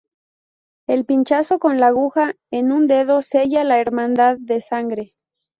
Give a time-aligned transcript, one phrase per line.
[0.87, 5.13] El pinchazo con la aguja en un dedo sella la hermandad de sangre.